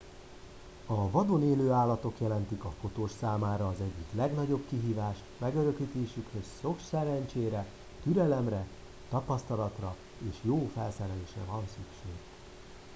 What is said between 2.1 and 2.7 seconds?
jelentik